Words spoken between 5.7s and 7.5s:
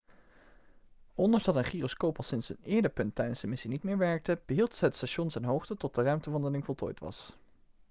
tot de ruimtewandeling voltooid was